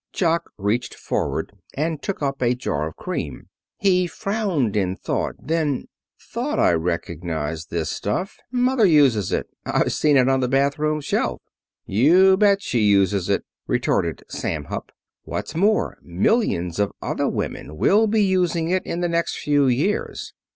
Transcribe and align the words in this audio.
Jock 0.11 0.49
reached 0.57 0.95
forward 0.95 1.53
and 1.75 2.01
took 2.01 2.23
up 2.23 2.41
a 2.41 2.55
jar 2.55 2.87
of 2.87 2.95
cream. 2.95 3.49
He 3.77 4.07
frowned 4.07 4.75
in 4.75 4.95
thought. 4.95 5.35
Then: 5.37 5.89
"Thought 6.19 6.57
I 6.57 6.71
recognized 6.71 7.69
this 7.69 7.91
stuff. 7.91 8.39
Mother 8.51 8.83
uses 8.87 9.31
it. 9.31 9.45
I've 9.63 9.93
seen 9.93 10.17
it 10.17 10.27
on 10.27 10.39
the 10.39 10.47
bathroom 10.47 11.01
shelf." 11.01 11.43
"You 11.85 12.35
bet 12.35 12.63
she 12.63 12.79
uses 12.79 13.29
it," 13.29 13.45
retorted 13.67 14.23
Sam 14.27 14.63
Hupp. 14.69 14.91
"What's 15.21 15.53
more, 15.53 15.99
millions 16.01 16.79
of 16.79 16.93
other 16.99 17.27
women 17.29 17.77
will 17.77 18.07
be 18.07 18.23
using 18.23 18.71
it 18.71 18.83
in 18.87 19.01
the 19.01 19.07
next 19.09 19.37
few 19.37 19.67
years. 19.67 20.33